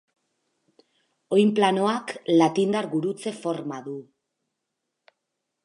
[1.37, 3.97] Oinplanoak latindar gurutze forma du.